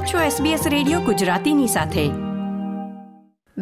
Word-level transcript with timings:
આપ 0.00 0.06
છો 0.06 0.44
SBS 0.44 0.70
radio 0.70 1.00
ગુજરાતીની 1.00 1.66
સાથે. 1.66 2.10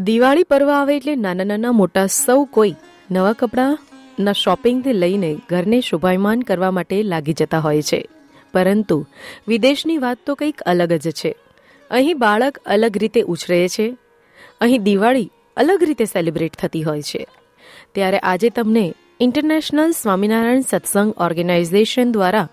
દિવાળી 0.01 0.43
પર્વ 0.43 0.71
આવે 0.71 0.97
એટલે 0.97 1.17
નાના 1.17 1.45
નાના 1.45 1.73
મોટા 1.73 2.07
સૌ 2.07 2.45
કોઈ 2.45 2.75
નવા 3.11 3.33
કપડાના 3.33 4.33
શોપિંગથી 4.33 4.93
લઈને 4.93 5.39
ઘરને 5.51 5.81
શોભાયમાન 5.81 6.41
કરવા 6.41 6.71
માટે 6.71 7.03
લાગી 7.03 7.33
જતા 7.33 7.59
હોય 7.59 7.83
છે. 7.83 8.09
પરંતુ 8.55 9.07
વિદેશની 9.49 9.99
વાત 9.99 10.19
તો 10.27 10.35
કંઈક 10.35 10.61
અલગ 10.61 10.93
જ 10.93 11.11
છે. 11.11 11.35
અહીં 11.91 12.19
બાળક 12.19 12.59
અલગ 12.67 12.99
રીતે 12.99 13.21
ઉછરે 13.21 13.69
છે. 13.69 13.97
અહીં 14.61 14.83
દિવાળી 14.83 15.31
અલગ 15.57 15.85
રીતે 15.85 16.05
સેલિબ્રેટ 16.05 16.53
થતી 16.53 16.83
હોય 16.83 17.03
છે. 17.03 17.27
ત્યારે 17.93 18.19
આજે 18.19 18.51
તમને 18.51 18.95
ઇન્ટરનેશનલ 19.21 19.91
સ્વામિનારાયણ 19.91 20.61
સત્સંગ 20.61 21.15
ઓર્ગેનાઇઝેશન 21.19 22.13
દ્વારા 22.13 22.49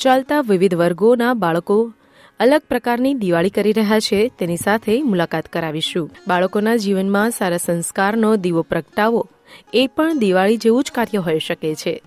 ચાલતા 0.00 0.40
વિવિધ 0.40 0.74
વર્ગોના 0.74 1.34
બાળકો 1.34 1.92
અલગ 2.40 2.62
પ્રકારની 2.68 3.14
દિવાળી 3.14 3.50
કરી 3.50 3.72
રહ્યા 3.72 4.00
છે, 4.00 4.28
તેની 4.28 4.56
સાથે 4.56 5.02
મુલાકાત 5.02 5.48
કરાવીશું. 5.48 6.10
બાળકોના 6.28 6.76
જીવનમાં 6.76 7.30
સારા 7.30 7.56
સંસ્કારનો 7.56 8.36
દીવો 8.36 8.62
પ્રગટાવો, 8.62 9.28
એ 9.74 9.86
પણ 9.86 10.18
દિવાળી 10.18 10.56
જેવું 10.56 10.84
જ 10.84 10.92
કાર્ય 10.94 11.18
હોઈ 11.18 11.38
શકે 11.38 11.74
છે. 11.74 12.02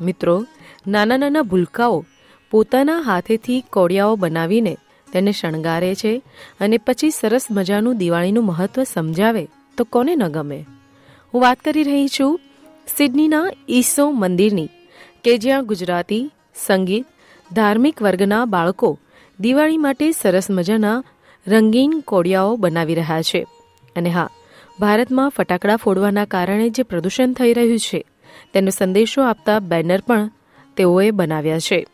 મિત્રો, 0.00 0.46
નાના 0.86 1.16
નાના 1.16 1.42
ભૂલકાઓ 1.42 2.04
પોતાના 2.50 3.00
હાથેથી 3.00 3.60
કોડિયાઓ 3.60 4.16
બનાવીને 4.16 4.76
તેને 5.12 5.32
શણગારે 5.32 5.94
છે 5.94 6.22
અને 6.60 6.78
પછી 6.78 7.10
સરસ 7.10 7.46
મજાનું 7.50 7.98
દિવાળીનું 7.98 8.44
મહત્વ 8.44 8.82
સમજાવે, 8.82 9.48
તો 9.76 9.84
કોને 9.84 10.14
ન 10.14 10.28
ગમે? 10.28 10.66
હું 11.34 11.42
વાત 11.42 11.58
કરી 11.60 11.82
રહી 11.82 12.08
છું 12.08 12.40
સિડનીના 12.96 13.50
ઈસો 13.70 14.10
મંદિરની, 14.10 14.68
કે 15.24 15.38
જ્યાં 15.38 15.66
ગુજરાતી, 15.66 16.30
સંગીત, 16.66 17.06
ધાર્મિક 17.52 18.02
વર્ગના 18.02 18.44
બાળકો 18.44 18.98
દિવાળી 19.40 19.76
માટે 19.76 20.12
સરસ 20.12 20.50
મજાના 20.50 21.04
રંગીન 21.46 22.00
કોડિયાઓ 22.00 22.56
બનાવી 22.56 22.94
રહ્યા 22.94 23.22
છે. 23.22 23.46
અને 23.96 24.10
હા, 24.10 24.28
ભારતમાં 24.80 25.30
ફટાકડા 25.30 25.76
ફોડવાના 25.76 26.24
કારણે 26.24 26.70
જે 26.70 26.82
પ્રદૂષણ 26.82 27.32
થઈ 27.32 27.52
રહ્યું 27.52 27.78
છે, 27.78 28.04
તેનો 28.52 28.70
સંદેશો 28.70 29.22
આપતા 29.22 29.58
બેનર 29.58 30.00
પણ 30.00 30.30
તેઓએ 30.76 31.10
બનાવ્યા 31.10 31.58
છે. 31.58 31.86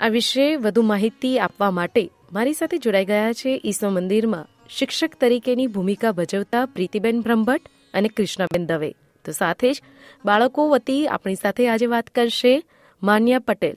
આ 0.00 0.08
વિશે 0.08 0.56
વધુ 0.56 0.82
માહિતી 0.82 1.38
આપવા 1.38 1.70
માટે 1.70 2.10
મારી 2.32 2.52
સાથે 2.52 2.78
જોડાઈ 2.78 3.04
ગયા 3.04 3.32
છે 3.32 3.62
ઈસો 3.64 3.90
મંદિરમાં 3.90 4.46
શિક્ષક 4.70 5.10
તરીકેની 5.20 5.66
ભૂમિકા 5.66 6.12
ભજવતા 6.12 6.66
પ્રીતિબેન 6.66 7.20
બ્રહ્મભટ્ટ 7.20 7.68
અને 7.94 8.08
કૃષ્ણાબેન 8.08 8.66
દવે. 8.66 8.90
તો 9.24 9.32
સાથે 9.32 9.72
જ 9.72 9.82
બાળકો 10.24 10.68
વતી 10.68 11.08
આપણી 11.08 11.34
સાથે 11.34 11.68
આજે 11.68 11.86
વાત 11.86 12.06
કરશે 12.06 12.62
માન્યા 13.02 13.38
પટેલ. 13.38 13.76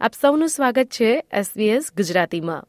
આપ 0.00 0.12
સૌનું 0.12 0.48
સ્વાગત 0.48 0.86
છે 0.86 1.24
એસબીએસ 1.32 1.92
ગુજરાતીમાં. 1.96 2.62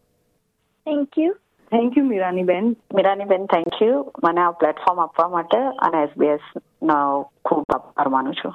થેન્ક 0.86 1.20
યુ 1.20 1.34
થેન્ક 1.72 1.98
યુ 1.98 2.06
મીરાનીબેન. 2.06 2.76
મીરાનીબેન 2.96 3.46
થેન્ક 3.46 3.82
યુ 3.82 4.12
મને 4.24 4.42
આ 4.42 4.52
પ્લેટફોર્મ 4.52 5.00
આપવા 5.00 5.28
માટે 5.28 5.58
અને 5.58 6.04
એસબીએસ 6.04 6.40
નો 6.84 7.22
ખૂબ 7.46 7.64
આભાર 7.74 8.08
માનું 8.08 8.34
છું. 8.34 8.54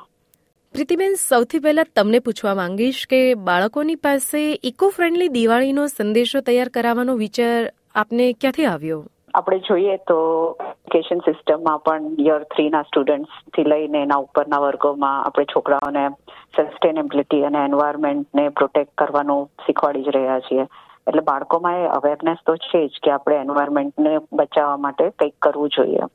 પ્રીતિબેન 0.73 1.15
સૌથી 1.15 1.59
પહેલા 1.59 1.83
તમને 1.97 2.19
પૂછવા 2.19 2.55
માંગીશ 2.55 3.07
કે 3.11 3.35
બાળકોની 3.35 3.95
પાસે 3.95 4.61
ઇકો 4.63 4.89
ફ્રેન્ડલી 4.89 5.29
દિવાળીનો 5.29 5.87
સંદેશો 5.87 6.41
તૈયાર 6.41 6.69
કરાવવાનો 6.69 7.15
વિચાર 7.15 7.73
આપને 7.95 8.33
ક્યાંથી 8.33 8.65
આવ્યો? 8.65 9.05
આપણે 9.35 9.59
જોઈએ 9.59 9.97
તો 9.97 10.19
એજ્યુકેશન 10.61 11.19
સિસ્ટમમાં 11.19 11.79
પણ 11.79 12.03
યર 12.21 12.43
થ્રીના 12.43 12.83
સ્ટુડન્ટ્સથી 12.83 13.65
લઈને 13.65 14.03
એના 14.03 14.17
ઉપરના 14.17 14.59
વર્ગોમાં 14.59 15.25
આપણે 15.25 15.45
છોકરાઓને 15.45 16.09
સસ્ટેનેબિલિટી 16.57 17.45
અને 17.45 17.61
એન્વાયરમેન્ટને 17.65 18.49
પ્રોટેક્ટ 18.59 18.95
કરવાનું 18.99 19.47
શીખવાડી 19.67 20.05
જ 20.05 20.17
રહ્યા 20.17 20.41
છીએ. 20.41 20.67
એટલે 21.07 21.23
બાળકોમાં 21.29 21.79
એ 21.81 21.87
અવેરનેસ 21.99 22.43
તો 22.47 22.57
છે 22.57 22.81
જ 22.89 23.01
કે 23.05 23.11
આપણે 23.11 23.41
એન્વાયરમેન્ટને 23.41 24.13
બચાવવા 24.33 24.83
માટે 24.85 25.11
કંઈક 25.19 25.35
કરવું 25.43 25.75
જોઈએ. 25.77 26.11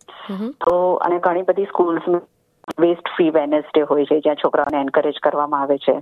તો 0.66 0.76
અને 1.08 1.20
ઘણી 1.20 1.48
બધી 1.50 1.66
સ્કૂલ્સ 1.66 2.10
વેસ્ટ 2.78 3.12
ફ્રી 3.16 3.32
વેનસડે 3.32 3.82
હોય 3.90 4.06
છે 4.06 4.22
જ્યાં 4.22 4.42
છોકરાઓને 4.44 4.82
એન્કરેજ 4.82 5.20
કરવામાં 5.24 5.62
આવે 5.62 5.78
છે 5.78 5.96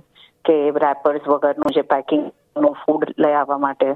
કે 0.44 0.56
રેપર્સ 0.84 1.28
વગરનું 1.32 1.76
જે 1.76 1.84
પેકિંગનું 1.94 2.78
ફૂડ 2.82 3.04
લઈ 3.18 3.34
આવવા 3.34 3.58
માટે. 3.58 3.90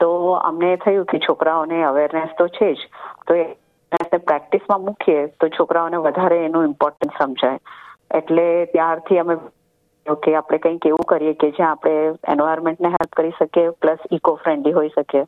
તો 0.00 0.10
અમને 0.50 0.70
થયું 0.84 1.06
કે 1.06 1.18
છોકરાઓને 1.28 1.84
અવેરનેસ 1.84 2.32
તો 2.38 2.48
છે 2.58 2.74
જ. 2.74 2.80
તો 3.26 3.34
એ 3.34 4.18
પ્રેક્ટિસમાં 4.18 4.84
મૂકીએ 4.84 5.26
તો 5.40 5.48
છોકરાઓને 5.48 5.96
વધારે 5.96 6.38
એનું 6.44 6.64
ઇમ્પોર્ટન્સ 6.64 7.18
સમજાય. 7.18 7.58
એટલે 8.14 8.46
ત્યારથી 8.72 9.18
અમે 9.18 9.36
કે 10.06 10.34
આપણે 10.34 10.58
કંઈક 10.58 10.86
એવું 10.86 11.04
કરીએ 11.04 11.32
કે 11.32 11.50
જ્યાં 11.50 11.70
આપણે 11.70 11.94
એન્વાયરમેન્ટને 12.28 12.88
હેલ્પ 12.88 13.12
કરી 13.12 13.34
શકીએ 13.38 13.70
પ્લસ 13.70 13.98
ઇકો 14.10 14.34
ફ્રેન્ડલી 14.34 14.72
હોઈ 14.72 14.88
શકીએ. 14.88 15.24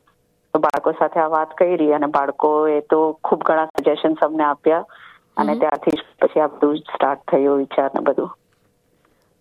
તો 0.53 0.59
બાળકો 0.59 0.91
સાથે 0.91 1.19
આ 1.19 1.27
વાત 1.27 1.53
કરી 1.57 1.91
અને 1.93 2.07
બાળકોએ 2.07 2.79
તો 2.89 2.99
ખૂબ 3.23 3.43
ઘણા 3.43 3.65
સજેશન્સ 3.79 4.25
અમને 4.25 4.43
આપ્યા 4.43 4.85
અને 5.37 5.55
ત્યારથી 5.55 5.97
પછી 6.21 6.39
આ 6.39 6.47
બધું 6.47 6.77
સ્ટાર્ટ 6.77 7.27
થયું 7.31 7.57
વિચાર 7.57 7.89
ને 7.93 8.01
બધું. 8.01 8.31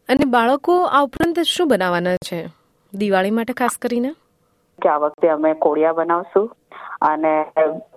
અને 0.09 0.25
બાળકો 0.25 0.75
આ 0.87 1.03
ઉપરાંત 1.03 1.41
શું 1.45 1.69
બનાવવાના 1.69 2.17
છે? 2.25 2.41
દિવાળી 2.93 3.31
માટે 3.31 3.53
ખાસ 3.53 3.77
કરીને? 3.77 4.15
કે 4.79 4.89
આ 4.89 4.99
વખતે 4.99 5.29
અમે 5.29 5.55
કોળિયા 5.55 5.93
બનાવશું 5.93 6.49
અને 7.01 7.33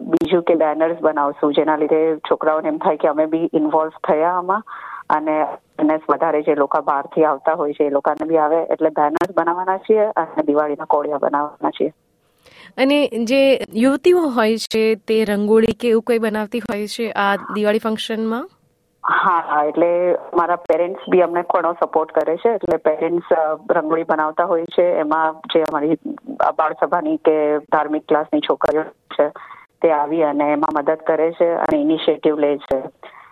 બીજું 0.02 0.44
કે 0.44 0.56
બેનર્સ 0.56 1.02
બનાવશું 1.02 1.54
જેના 1.54 1.78
લીધે 1.78 2.02
છોકરાઓને 2.30 2.68
એમ 2.68 2.78
થાય 2.78 2.98
કે 2.98 3.08
અમે 3.08 3.26
બી 3.26 3.50
ઇન્વોલ્વ 3.54 4.00
થયા 4.08 4.32
આમાં. 4.32 4.64
અને 5.10 5.36
વધારે 6.06 6.42
જે 6.44 6.56
લોકો 6.56 6.82
બહારથી 6.84 7.26
આવતા 7.26 7.56
હોય 7.56 7.74
છે 7.74 7.86
એ 7.86 7.90
લોકોને 7.92 8.26
બી 8.26 8.38
આવે. 8.40 8.60
એટલે 8.70 8.90
બેનર્સ 8.92 9.36
બનાવવાના 9.36 9.80
છીએ 9.80 10.10
અને 10.16 10.48
દિવાળીના 10.48 10.88
કોળિયા 10.88 11.20
બનાવવાના 11.20 11.72
છીએ. 11.72 11.92
અને 12.78 12.98
જે 13.26 13.40
યુવતીઓ 13.76 14.22
હોય 14.32 14.58
છે 14.68 14.84
તે 15.06 15.18
રંગોળી 15.26 15.78
કે 15.78 15.88
એવું 15.90 16.06
કઈ 16.06 16.20
બનાવતી 16.20 16.64
હોય 16.64 16.88
છે 16.90 17.06
આ 17.16 17.34
દિવાળી 17.50 17.80
ફંક્શનમાં 17.80 18.46
હા 19.04 19.60
એટલે 19.64 19.90
મારા 20.34 20.58
પેરેન્ટ્સ 20.64 21.04
બી 21.08 21.22
અમને 21.22 21.44
ઘણો 21.46 21.74
સપોર્ટ 21.76 22.12
કરે 22.14 22.38
છે. 22.38 22.52
એટલે 22.52 22.78
પેરેન્ટ્સ 22.80 23.30
રંગોળી 23.72 24.06
બનાવતા 24.06 24.48
હોય 24.48 24.66
છે. 24.68 24.88
એમાં 25.00 25.36
જે 25.54 25.64
અમારી 25.64 25.98
બાળસભાની 26.58 27.18
કે 27.20 27.36
ધાર્મિક 27.72 28.06
ક્લાસની 28.06 28.42
છોકરીઓ 28.42 28.84
છે 29.10 29.30
તે 29.82 29.92
આવી 29.92 30.24
અને 30.24 30.52
એમાં 30.54 30.76
મદદ 30.76 31.02
કરે 31.04 31.32
છે 31.34 31.50
અને 31.58 31.82
ઇનિશિયેટિવ 31.82 32.36
લે 32.38 32.52
છે. 32.60 32.80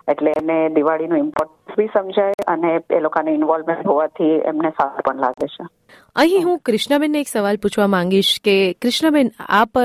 એટલે 0.07 0.31
એને 0.35 0.57
દિવાળીનું 0.69 1.19
ઇમ્પોર્ટન્સ 1.19 1.64
બી 1.77 1.85
સમજાય 1.85 2.33
અને 2.47 2.79
એ 2.89 2.99
લોકોને 2.99 3.31
ઇન્વોલ્વમેન્ટ 3.31 3.87
હોવાથી 3.87 4.23
એમને 4.23 4.69
સારું 4.69 5.01
પણ 5.01 5.19
લાગે 5.19 5.47
છે. 5.47 5.67
અહીં 6.15 6.43
હું 6.45 6.59
કૃષ્ણાબેનને 6.59 7.19
એક 7.19 7.27
સવાલ 7.27 7.57
પૂછવા 7.57 7.87
માંગીશ 7.87 8.41
કે 8.43 8.73
કૃષ્ણાબેન 8.73 9.31
આપ 9.39 9.77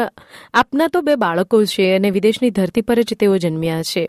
આપના 0.55 0.89
તો 0.89 1.01
બે 1.01 1.15
બાળકો 1.15 1.65
છે 1.65 1.97
અને 1.97 2.11
વિદેશની 2.11 2.51
ધરતી 2.51 2.81
પર 2.81 2.95
જ 2.95 3.15
તેઓ 3.21 3.37
જન્મ્યા 3.37 3.83
છે. 3.83 4.09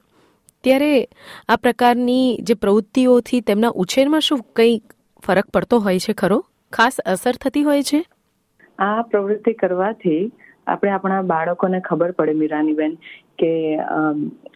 ત્યારે 0.64 1.08
આ 1.50 1.56
પ્રકારની 1.56 2.38
જે 2.44 2.54
પ્રવૃત્તિઓથી 2.54 3.42
તેમના 3.42 3.72
ઉછેરમાં 3.76 4.22
શું 4.22 4.40
કંઈ 4.56 4.82
ફરક 5.24 5.50
પડતો 5.50 5.80
હોય 5.80 6.00
છે 6.00 6.14
ખરો? 6.14 6.46
ખાસ 6.74 6.98
અસર 7.06 7.32
થતી 7.42 7.64
હોય 7.64 7.84
છે? 7.84 8.06
આ 8.80 9.02
પ્રવૃત્તિ 9.02 9.54
કરવાથી 9.54 10.32
આપણે 10.68 10.92
આપણા 10.92 11.22
બાળકોને 11.22 11.80
ખબર 11.80 12.12
પડે 12.12 12.34
મીરાનીબેન 12.34 12.98
કે 13.42 13.52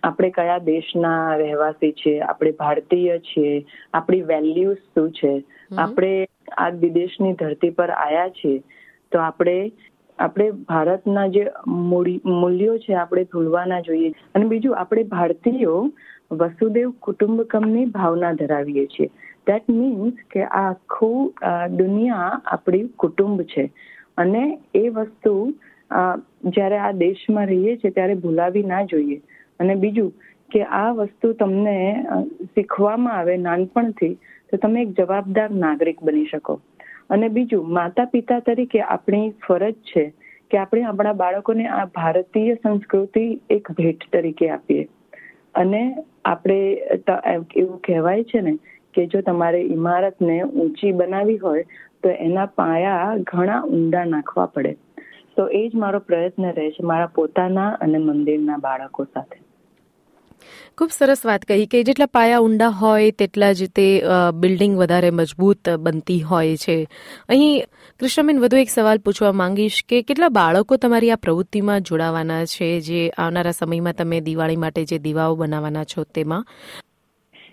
આપણે 0.03 0.29
કયા 0.29 0.57
દેશના 0.67 1.17
રહેવાસી 1.35 1.91
છીએ 1.91 2.19
આપણે 2.21 2.51
ભારતીય 2.59 3.17
છીએ 3.19 3.53
આપણી 3.93 4.21
વેલ્યુઝ 4.21 4.77
શું 4.93 5.11
છે? 5.11 5.33
આપણે 5.77 6.13
આ 6.57 6.69
વિદેશની 6.81 7.33
ધરતી 7.33 7.69
પર 7.69 7.89
આયા 7.89 8.29
છીએ 8.39 8.63
તો 9.11 9.19
આપણે 9.19 9.57
આપણે 10.19 10.49
ભારતના 10.69 11.27
જે 11.27 11.45
મૂલ્યો 11.67 12.77
છે 12.77 12.93
આપણે 12.93 13.23
ભૂલવાના 13.33 13.79
જોઈએ. 13.81 14.11
અને 14.35 14.45
બીજું 14.45 14.77
આપણે 14.77 15.03
ભારતીયો 15.03 15.79
વસુદેવ 16.31 16.93
કુટુંબકમની 17.01 17.85
ભાવના 17.85 18.33
ધરાવીએ 18.33 18.85
છીએ. 18.87 19.07
દેટ 19.47 19.69
મીન્સ 19.69 20.23
કે 20.31 20.43
આ 20.43 20.63
આખું 20.69 21.33
દુનિયા 21.77 22.41
આપણી 22.45 22.87
કુટુંબ 22.97 23.41
છે. 23.53 23.65
અને 24.17 24.43
એ 24.75 24.89
વસ્તુ 24.89 25.33
જ્યારે 25.91 26.77
આ 26.77 26.91
દેશમાં 26.91 27.47
રહીએ 27.47 27.75
છીએ 27.77 27.91
ત્યારે 27.91 28.15
ભૂલાવી 28.15 28.63
ના 28.63 28.83
જોઈએ. 28.83 29.19
અને 29.59 29.75
બીજું 29.75 30.13
કે 30.51 30.63
આ 30.63 30.91
વસ્તુ 30.91 31.33
તમને 31.33 31.77
શીખવામાં 32.43 33.17
આવે 33.17 33.37
નાનપણથી, 33.37 34.13
તો 34.49 34.57
તમે 34.57 34.81
એક 34.81 34.91
જવાબદાર 34.93 35.49
નાગરિક 35.51 36.03
બની 36.03 36.25
શકો. 36.25 36.59
અને 37.09 37.27
બીજું 37.29 37.73
માતા 37.73 38.05
પિતા 38.05 38.39
તરીકે 38.39 38.81
આપણી 38.81 39.33
ફરજ 39.47 39.73
છે 39.73 40.05
કે 40.51 40.57
આપણે 40.57 40.83
આપણા 40.83 41.13
બાળકોને 41.13 41.67
આ 41.67 41.85
ભારતીય 41.85 42.55
સંસ્કૃતિ 42.55 43.25
એક 43.49 43.71
ભેટ 43.71 44.05
તરીકે 44.13 44.49
આપીએ. 44.49 44.87
અને 45.55 45.81
આપણે 46.25 46.59
એવું 47.55 47.81
કહેવાય 47.81 48.23
છે 48.23 48.41
ને 48.41 48.57
કે 48.93 49.05
જો 49.05 49.21
તમારે 49.21 49.61
ઇમારતને 49.61 50.41
ઊંચી 50.41 50.91
બનાવી 50.91 51.37
હોય, 51.37 51.63
તો 52.03 52.09
એના 52.09 52.45
પાયા 52.45 53.15
ઘણા 53.23 53.61
ઊંડા 53.61 54.05
નાખવા 54.05 54.45
પડે. 54.45 54.75
તો 55.37 55.47
એ 55.53 55.63
જ 55.69 55.81
મારો 55.83 55.99
પ્રયત્ન 56.09 56.51
રહે 56.51 56.69
છે 56.71 56.83
મારા 56.83 57.15
પોતાના 57.15 57.71
અને 57.81 57.97
મંદિરના 57.97 58.57
બાળકો 58.57 59.03
સાથે. 59.03 59.37
ખૂબ 60.77 60.91
સરસ 60.91 61.21
વાત 61.25 61.45
કહી 61.45 61.65
કે 61.65 61.81
જેટલા 61.83 62.07
પાયા 62.11 62.39
ઊંડા 62.39 62.69
હોય 62.79 63.11
તેટલા 63.11 63.51
જ 63.53 63.67
તે 63.75 63.85
બિલ્ડિંગ 64.35 64.73
વધારે 64.77 65.09
મજબૂત 65.11 65.69
બનતી 65.79 66.19
હોય 66.21 66.55
છે. 66.55 66.77
અહીં 67.29 67.63
કૃષ્ણબેન, 67.99 68.41
વધુ 68.43 68.57
એક 68.57 68.69
સવાલ 68.69 68.99
પૂછવા 68.99 69.31
માંગીશ 69.41 69.79
કે 69.89 70.01
કેટલા 70.01 70.31
બાળકો 70.39 70.77
તમારી 70.77 71.11
આ 71.11 71.21
પ્રવૃત્તિમાં 71.25 71.81
જોડાવાના 71.81 72.43
છે? 72.45 72.69
જે 72.87 73.01
આવનારા 73.17 73.51
સમયમાં 73.51 73.95
તમે 73.95 74.19
દિવાળી 74.21 74.63
માટે 74.65 74.85
જે 74.85 74.99
દીવાઓ 74.99 75.35
બનાવવાના 75.35 75.85
છો 75.93 76.03
તેમાં? 76.15 76.45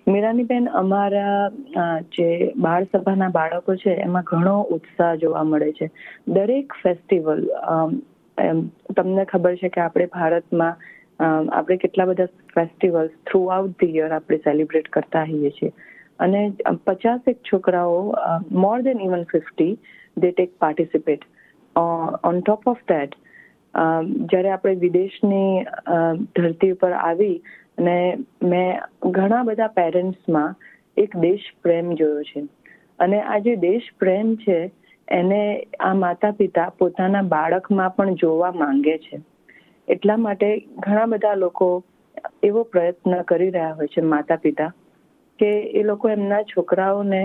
મીરાનીબેન 0.06 0.68
અમારા 0.72 1.50
જે 2.10 2.28
બાળ 2.56 2.86
સભાના 2.86 3.30
બાળકો 3.30 3.76
છે, 3.76 3.92
એમાં 3.96 4.24
ઘણો 4.24 4.56
ઉત્સાહ 4.76 5.12
જોવા 5.16 5.44
મળે 5.44 5.70
છે. 5.72 5.90
દરેક 6.28 6.74
ફેસ્ટિવલ 6.82 7.44
તમને 8.96 9.24
ખબર 9.26 9.56
છે 9.62 9.68
કે 9.68 9.80
આપણે 9.80 10.08
ભારતમાં 10.08 10.74
આપણે 11.52 11.78
કેટલા 11.84 12.08
બધા 12.10 12.28
festivals 12.56 13.14
through 13.30 13.44
out 13.48 13.78
the 13.80 13.96
year 13.96 14.18
આપણે 14.18 14.40
સેલિબ્રેટ 14.44 14.90
કરતા 14.90 15.24
હોઈએ 15.24 15.54
છીએ. 15.58 15.72
અને 16.20 16.40
પચાસ 16.86 17.28
એક 17.28 17.42
છોકરાઓ 17.44 18.02
more 18.64 18.78
than 18.82 19.00
even 19.00 19.26
fifty 19.32 19.72
they 20.16 20.32
take 20.32 20.58
participate 20.58 21.28
on 21.76 22.42
top 22.42 22.66
of 22.66 22.82
that 22.88 23.18
જ્યારે 24.26 24.50
આપણે 24.52 24.74
વિદેશની 24.80 25.64
ધરતી 26.36 26.72
ઉપર 26.74 26.92
આવી 27.00 27.34
અને 27.82 28.18
મેં 28.42 29.10
ઘણા 29.10 29.42
બધા 29.42 29.66
પેરેન્ટ્સમાં 29.66 30.54
એક 30.96 31.16
દેશ 31.16 31.46
પ્રેમ 31.62 31.94
જોયો 31.94 32.22
છે. 32.22 32.40
અને 32.98 33.20
આ 33.22 33.38
જે 33.38 33.56
દેશ 33.56 33.82
પ્રેમ 33.98 34.34
છે, 34.36 34.58
એને 35.08 35.40
આ 35.80 35.94
માતા 35.94 36.30
પિતા 36.30 36.68
પોતાના 36.78 37.22
બાળકમાં 37.22 37.90
પણ 37.90 38.14
જોવા 38.14 38.52
માંગે 38.52 38.98
છે. 38.98 39.20
એટલા 39.88 40.16
માટે 40.16 40.48
ઘણા 40.78 41.06
બધા 41.06 41.34
લોકો 41.34 41.84
એવો 42.42 42.62
પ્રયત્ન 42.62 43.22
કરી 43.22 43.50
રહ્યા 43.50 43.72
હોય 43.72 43.86
છે 43.86 44.00
માતા 44.00 44.36
પિતા 44.36 44.74
કે 45.38 45.50
એ 45.72 45.82
લોકો 45.82 46.08
એમના 46.08 46.42
છોકરાઓને 46.42 47.22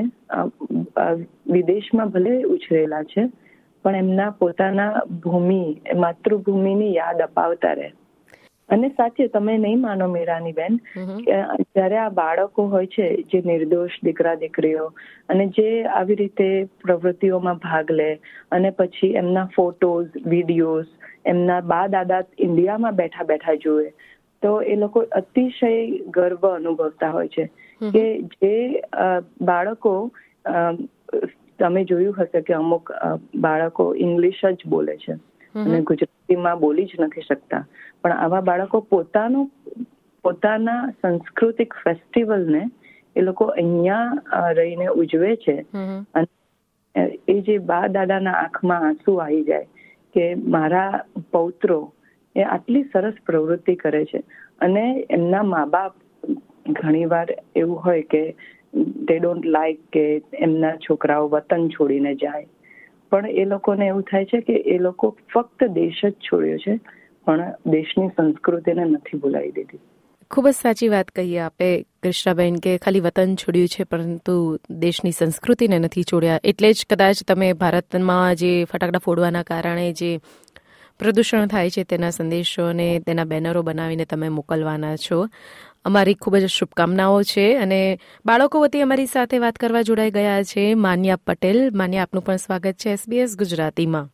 વિદેશમાં 1.47 2.09
ભલે 2.09 2.43
ઉછરેલા 2.43 3.03
છે, 3.03 3.29
પણ 3.83 3.95
એમના 3.95 4.29
પોતાના 4.29 4.91
ભૂમિ, 5.23 5.81
માતૃભૂમિની 5.95 6.95
યાદ 6.95 7.21
અપાવતા 7.21 7.73
રહે. 7.73 7.91
અને 8.69 8.89
સાચે 8.89 9.27
તમે 9.27 9.57
નહીં 9.57 9.81
માનો 9.81 10.07
મીરાની 10.07 10.51
બેન 10.51 10.79
જ્યારે 11.61 11.97
આ 11.97 12.09
બાળકો 12.09 12.67
હોય 12.67 12.85
છે 12.85 13.07
જે 13.21 13.41
નિર્દોષ 13.45 13.99
દીકરા 14.03 14.35
દીકરીઓ 14.35 14.87
અને 15.29 15.47
જે 15.47 15.67
આવી 15.83 16.15
રીતે 16.15 16.47
પ્રવૃત્તિઓમાં 16.83 17.57
ભાગ 17.57 17.91
લે 17.91 18.09
અને 18.51 18.69
પછી 18.71 19.13
એમના 19.13 19.45
ફોટોઝ 19.55 20.07
વિડીયોઝ 20.25 20.87
એમના 21.25 21.61
બા 21.61 21.87
દાદા 21.87 22.21
ઇન્ડિયામાં 22.39 22.95
બેઠા 22.95 23.23
બેઠા 23.23 23.55
જુએ 23.55 23.93
તો 24.43 24.61
એ 24.61 24.75
લોકો 24.75 24.99
અતિશય 25.11 25.87
ગર્વ 26.09 26.47
અનુભવતા 26.55 27.09
હોય 27.09 27.27
છે. 27.27 27.49
કે 27.81 28.21
જે 28.21 28.81
બાળકો 29.41 30.11
તમે 31.59 31.83
જોયું 31.83 32.15
હશે 32.19 32.41
કે 32.41 32.53
અમુક 32.53 32.91
બાળકો 33.35 33.95
ઇંગ્લિશ 33.95 34.45
જ 34.45 34.67
બોલે 34.67 34.97
છે. 34.97 35.13
અને 35.55 35.81
ગુજરાતીમાં 35.81 36.59
બોલી 36.59 36.85
જ 36.85 36.99
નથી 36.99 37.21
શકતા. 37.21 37.65
પણ 38.07 38.17
આવા 38.17 38.41
બાળકો 38.41 38.79
પોતાનું 38.79 39.51
પોતાના 40.23 40.89
સાંસ્કૃતિક 41.01 41.73
ફેસ્ટિવલને 41.73 42.69
એ 43.15 43.21
લોકો 43.21 43.45
અહીંયા 43.45 44.51
રહીને 44.51 44.87
ઉજવે 44.87 45.35
છે. 45.35 45.65
અને 46.13 46.27
એ 47.27 47.41
જે 47.41 47.57
બા 47.57 47.87
દાદાના 47.87 48.31
આંખમાં 48.33 48.87
આંસુ 48.87 49.15
આવી 49.15 49.43
જાય 49.43 49.65
કે 50.15 50.35
મારા 50.35 50.99
પૌત્રો 51.31 51.93
એ 52.35 52.41
આટલી 52.41 52.83
સરસ 52.83 53.13
પ્રવૃત્તિ 53.25 53.75
કરે 53.75 54.05
છે. 54.05 54.23
અને 54.59 55.05
એમના 55.09 55.43
મા 55.43 55.65
બાપ 55.65 55.93
ઘણીવાર 56.71 57.27
એવું 57.55 57.85
હોય 57.85 58.01
કે 58.01 58.35
દે 59.07 59.19
ડોન્ટ 59.19 59.45
લાઈક 59.45 59.79
કે 59.91 60.21
એમના 60.33 60.75
છોકરાઓ 60.75 61.27
વતન 61.27 61.67
છોડીને 61.69 62.15
જાય. 62.15 62.45
પણ 63.09 63.27
એ 63.27 63.45
લોકોને 63.45 63.87
એવું 63.87 64.01
થાય 64.01 64.25
છે 64.25 64.41
કે 64.41 64.53
એ 64.53 64.77
લોકો 64.77 65.17
ફક્ત 65.33 65.63
દેશ 65.63 66.05
જ 66.05 66.13
છોડ્યો 66.13 66.57
છે. 66.57 66.79
પણ 67.27 67.53
દેશની 67.75 68.07
સંસ્કૃતિને 68.07 68.83
નથી 68.85 69.17
ભૂલાવી 69.17 69.51
દીધી. 69.51 69.79
ખૂબ 70.31 70.47
જ 70.47 70.55
સાચી 70.55 70.87
વાત 70.93 71.13
કહીએ 71.15 71.39
આપે 71.39 71.67
કૃષ્ણાબેન 72.03 72.55
કે 72.63 72.77
ખાલી 72.77 72.99
વતન 72.99 73.35
છોડ્યું 73.35 73.67
છે 73.67 73.83
પરંતુ 73.83 74.35
દેશની 74.69 75.11
સંસ્કૃતિને 75.11 75.79
નથી 75.79 76.03
છોડ્યા. 76.03 76.39
એટલે 76.43 76.73
જ 76.73 76.85
કદાચ 76.89 77.23
તમે 77.27 77.53
ભારતમાં 77.53 78.35
જે 78.35 78.51
ફટાકડા 78.71 79.05
ફોડવાના 79.05 79.43
કારણે 79.43 79.87
જે 79.93 80.11
પ્રદૂષણ 80.99 81.47
થાય 81.47 81.69
છે 81.69 81.83
તેના 81.83 82.09
સંદેશો 82.09 82.63
અને 82.69 82.87
તેના 82.99 83.23
બેનરો 83.23 83.61
બનાવીને 83.61 84.05
તમે 84.05 84.29
મોકલવાના 84.29 84.95
છો. 84.95 85.19
અમારી 85.85 86.13
ખૂબ 86.13 86.35
જ 86.35 86.45
શુભકામનાઓ 86.45 87.19
છે 87.23 87.57
અને 87.57 87.81
બાળકો 88.25 88.61
વતી 88.61 88.81
અમારી 88.81 89.05
સાથે 89.05 89.37
વાત 89.39 89.55
કરવા 89.55 89.81
જોડાઈ 89.81 90.11
ગયા 90.11 90.43
છે 90.43 90.73
માન્યા 90.85 91.15
પટેલ. 91.27 91.59
માન્યા 91.73 92.03
આપનું 92.03 92.23
પણ 92.23 92.35
સ્વાગત 92.37 92.81
છે 92.85 92.89
એસબીએસ 92.89 93.37
ગુજરાતીમાં. 93.37 94.07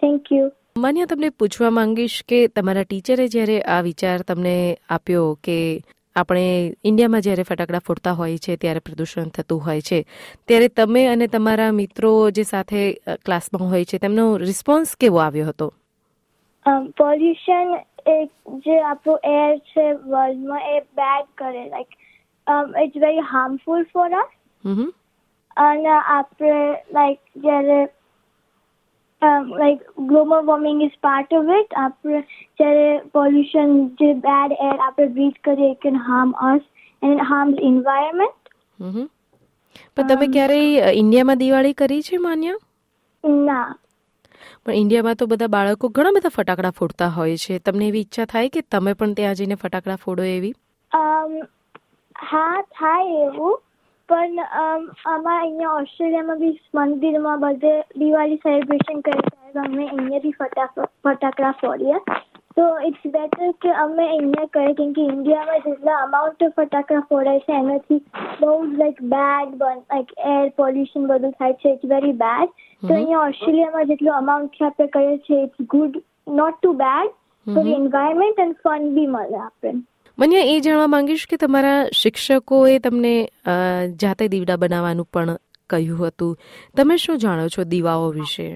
થેન્ક 0.00 0.32
યુ 0.32 0.46
માન્યા 0.76 1.06
તમને 1.06 1.28
પૂછવા 1.30 1.70
માંગીશ 1.70 2.14
કે 2.28 2.38
તમારા 2.48 2.82
ટીચરે 2.84 3.24
જ્યારે 3.28 3.58
આ 3.62 3.82
વિચાર 3.82 4.22
તમને 4.22 4.54
આપ્યો 4.90 5.36
કે 5.42 5.54
આપણે 6.16 6.72
ઇન્ડિયામાં 6.84 7.20
જ્યારે 7.20 7.42
ફટાકડા 7.42 7.78
ફોડતા 7.78 8.12
હોય 8.12 8.38
છે 8.38 8.56
ત્યારે 8.56 8.78
પ્રદૂષણ 8.78 9.28
થતું 9.28 9.60
હોય 9.60 9.80
છે 9.80 10.00
ત્યારે 10.48 10.68
તમે 10.68 11.06
અને 11.06 11.26
તમારા 11.26 11.72
મિત્રો 11.72 12.12
જે 12.30 12.42
સાથે 12.42 12.82
ક્લાસમાં 13.24 13.70
હોય 13.70 13.84
છે 13.84 13.98
તેમનો 13.98 14.26
રિસ્પોન્સ 14.36 14.96
કેવો 14.96 15.18
આવ્યો 15.18 15.46
હતો? 15.48 15.72
પોલ્યુશન 16.96 17.74
એક 18.06 18.30
જે 18.66 18.82
આપણું 18.82 19.18
એર 19.24 19.58
છે 19.58 19.88
વર્લ્ડમાં 19.92 20.70
એ 20.76 20.80
બેડ 20.80 21.26
કરે 21.34 21.66
like 21.68 21.98
it's 22.84 23.00
very 23.00 23.28
harmful 23.32 23.84
for 23.92 24.08
us 24.14 24.30
અને 25.56 25.88
આપણે 25.88 26.82
લાઈક 26.92 27.20
જ્યારે 27.36 27.84
like 29.52 29.82
global 30.04 30.44
warming 30.44 30.82
is 30.82 30.96
part 31.00 31.34
of 31.34 31.52
it 31.54 31.78
આપણે 31.78 32.22
જ્યારે 32.58 32.86
પોલ્યુશન 33.12 33.74
જે 33.98 34.10
બેડ 34.22 34.56
એર 34.60 34.74
આપણે 34.78 35.08
બ્રીથ 35.12 35.40
કરીએ 35.42 35.70
it 35.70 35.80
can 35.80 36.00
harm 36.02 36.34
us 36.44 36.64
and 37.02 37.24
harm 37.26 37.54
environment 37.62 38.52
પણ 38.78 40.08
તમે 40.08 40.28
ક્યારેય 40.30 40.92
ઇન્ડિયામાં 40.96 41.38
દિવાળી 41.38 41.74
કરી 41.76 42.02
છે 42.02 42.20
માન્યા 42.20 43.34
ના 43.44 43.64
પણ 44.60 44.76
ઇન્ડિયામાં 44.76 45.16
તો 45.16 45.26
બધા 45.26 45.50
બાળકો 45.50 45.90
ઘણા 45.90 46.12
બધા 46.12 46.34
ફટાકડા 46.34 46.74
ફોડતા 46.74 47.10
હોય 47.12 47.40
છે 47.40 47.58
તમને 47.60 47.88
એવી 47.88 48.04
ઈચ્છા 48.04 48.28
થાય 48.28 48.50
કે 48.50 48.64
તમે 48.68 48.94
પણ 48.94 49.14
ત્યાં 49.14 49.36
જઈને 49.36 49.56
ફટાકડા 49.56 49.98
ફોડો 49.98 50.28
એવી 50.28 50.54
હા 52.16 52.56
થાય 52.74 53.20
એવું 53.20 53.63
પણ 54.08 54.40
આમાં 55.06 55.38
અહીંયા 55.38 55.74
ઓસ્ટ્રેલિયામાં 55.76 56.40
બી 56.40 56.54
મંદિરમાં 56.78 57.40
બધે 57.40 57.72
દિવાળી 58.00 58.40
સેલિબ્રેશન 58.42 59.00
કરે 59.00 59.20
અમે 59.62 59.84
અહીંયાથી 59.86 60.32
ફટાકડા 60.38 61.52
ફોડીએ. 61.60 62.00
તો 62.56 62.64
ઇટ્સ 62.88 63.06
બેટર 63.14 63.48
કે 63.62 63.70
અમે 63.84 64.02
અહીંયા 64.06 64.50
કરીએ 64.56 64.74
કેમ 64.80 64.92
કે 64.98 65.06
ઇન્ડિયામાં 65.12 65.64
જેટલા 65.68 65.96
અમાઉન્ટ 66.02 66.44
ફટાકડા 66.58 67.06
ફોડાય 67.08 67.44
છે 67.46 67.56
એનાથી 67.60 68.00
બહુ 68.42 68.52
like 68.82 69.00
bad 69.14 69.56
ban 69.62 69.80
like 69.94 70.12
air 70.34 70.44
pollution 70.60 71.08
બધું 71.12 71.34
થાય 71.40 71.58
છે. 71.64 71.72
ઇટ્સ 71.72 71.90
વેરી 71.94 72.12
બેડ 72.20 72.54
તો 72.82 72.94
અહીંયા 72.94 73.24
ઓસ્ટ્રેલિયામાં 73.30 73.90
જેટલું 73.92 74.18
અમાઉન્ટ 74.18 74.62
આપણે 74.62 74.90
કરીએ 74.98 75.18
છીએ 75.26 75.42
it's 75.48 75.66
good 75.74 75.98
not 76.42 76.60
too 76.60 76.76
bad 76.84 77.18
to 77.46 77.66
environment 77.78 78.46
and 78.46 78.62
fun 78.62 78.88
બી 78.94 79.10
મળે 79.16 79.40
આપણે. 79.40 79.82
મને 80.18 80.40
એ 80.56 80.60
જાણવા 80.60 80.86
માંગીશ 80.86 81.26
કે 81.30 81.36
તમારા 81.36 81.86
શિક્ષકોએ 81.92 82.78
તમને 82.78 83.28
જાતે 84.02 84.28
દીવડા 84.28 84.56
બનાવવાનું 84.56 85.08
પણ 85.12 85.38
કહ્યું 85.70 86.08
હતું. 86.08 86.38
તમે 86.76 86.96
શું 86.96 87.18
જાણો 87.18 87.48
છો 87.48 87.64
દીવાઓ 87.64 88.10
વિશે? 88.10 88.48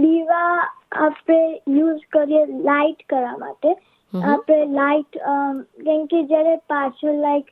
દીવા 0.00 0.72
આપણે 0.92 1.62
યુઝ 1.68 2.00
કરીએ 2.12 2.44
લાઇટ 2.46 3.04
કરવા 3.08 3.36
માટે. 3.36 3.76
આપણે 4.24 4.64
લાઇટ 4.64 5.18
કેમ 5.84 6.04
કે 6.06 6.22
જ્યારે 6.22 6.56
પાછળ 6.56 7.14
લાઈક 7.20 7.46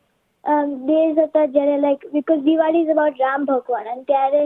ડેઝ 0.86 1.18
હતા 1.18 1.44
જ્યારે 1.44 1.78
like 1.78 2.06
because 2.12 2.38
Diwali 2.38 2.80
is 2.80 2.88
about 2.88 3.20
Ram 3.20 3.44
ભગવાન 3.44 3.84
અને 3.84 4.02
ત્યારે 4.02 4.44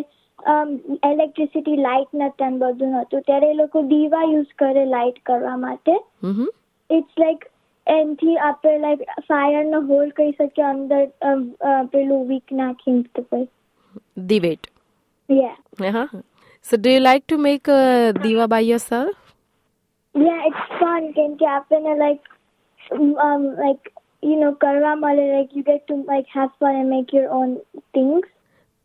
ઇલેક્ટ્રિસિટી 1.12 1.76
લાઇટ 1.76 2.08
નતા 2.14 2.50
બધું 2.50 2.88
નતું 2.88 3.20
ત્યારે 3.20 3.50
એ 3.50 3.52
લોકો 3.54 3.82
દીવા 3.82 4.22
યુઝ 4.22 4.46
કરે 4.58 4.84
લાઇટ 4.84 5.18
કરવા 5.26 5.56
માટે. 5.56 5.92
ઇટ્સ 6.90 7.20
લાઈક 7.20 7.44
એનથી 7.86 8.38
આપણે 8.44 8.78
લાઈક 8.78 9.02
ફાયર 9.28 9.64
નો 9.64 9.82
હોલ 9.90 10.08
કહી 10.20 10.32
શકીએ 10.38 10.64
અંદર 10.70 11.02
પેલું 11.92 12.24
વીક 12.28 12.56
નાખીને 12.62 13.04
તો 13.14 13.44
દિવેટ 14.28 14.72
યા 15.28 15.92
હા 15.98 16.08
So 16.64 16.76
do 16.76 16.90
you 16.90 17.00
like 17.00 17.26
to 17.28 17.36
make 17.38 17.68
a 17.68 18.12
diva 18.14 18.48
by 18.48 18.58
yourself? 18.60 19.16
Yeah, 20.14 20.40
it's 20.48 20.64
fun. 20.80 21.04
કેમ 21.18 21.34
કે 21.42 21.46
આપણને 21.56 21.92
like 22.00 22.24
um 23.26 23.44
like 23.58 23.90
you 24.22 24.38
know 24.40 24.52
કરવા 24.64 24.94
મળે 25.02 25.26
like 25.34 25.52
you 25.58 25.62
get 25.68 25.84
to 25.90 25.98
like 26.08 26.32
have 26.36 26.50
fun 26.62 26.78
and 26.80 26.90
make 26.94 27.14
your 27.18 27.28
own 27.38 27.52
things. 27.98 28.24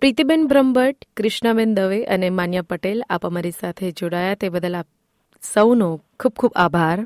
Pritiben 0.02 0.46
Brahmbhatt 0.52 1.08
Krishnaben 1.18 1.74
Dave 1.80 2.00
અને 2.16 2.28
માન્યા 2.42 2.70
પટેલ 2.74 3.02
આપ 3.10 3.26
અમારી 3.32 3.56
સાથે 3.58 3.92
જોડાયા 4.02 4.40
તે 4.44 4.50
બદલ 4.50 4.78
આપ 4.82 4.90
સૌનો 5.44 5.90
ખૂબ 6.24 6.38
ખૂબ 6.44 6.62
આભાર 6.66 6.98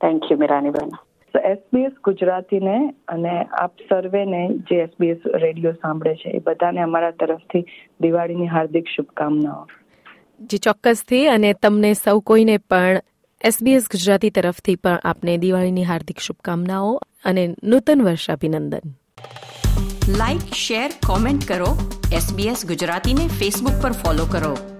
થેન્ક 0.00 0.30
યુ 0.30 0.38
મીરાનીબેન 0.44 0.90
સો 0.90 1.05
એસબીએસ 1.36 1.92
ગુજરાતીને 2.04 2.94
અને 3.08 3.44
આપ 3.44 3.72
સર્વેને 3.88 4.48
જે 4.48 4.76
એસબીએસ 4.76 5.18
રેડિયો 5.34 5.72
સાંભળે 5.72 6.14
છે 6.14 6.30
એ 6.30 6.38
બધાને 6.38 6.80
અમારા 6.80 7.10
તરફથી 7.10 7.64
દિવાળીની 8.00 8.46
હાર્દિક 8.46 8.84
શુભકામનાઓ. 8.96 9.66
જી 10.40 10.58
ચોક્કસથી. 10.58 11.26
અને 11.26 11.52
તમને 11.52 11.92
સૌ 11.92 12.20
કોઈને 12.20 12.56
પણ 12.56 13.00
એસબીએસ 13.44 13.82
ગુજરાતી 13.82 14.30
તરફથી 14.30 14.76
પણ 14.76 14.98
આપને 15.04 15.38
દિવાળીની 15.38 15.84
હાર્દિક 15.84 16.18
શુભકામનાઓ 16.18 17.00
અને 17.24 17.54
નૂતન 17.64 18.02
વર્ષ 18.02 18.30
અભિનંદન 18.30 18.80
લાઇક 20.08 20.38
શેર 20.38 20.90
કોમેન્ટ 21.06 21.48
કરો. 21.48 22.00
એસબીએસ 22.12 22.66
ગુજરાતીને 22.66 23.28
ફેસબુક 23.28 23.82
પર 23.82 23.90
ફોલો 23.90 24.24
કરો. 24.24 24.75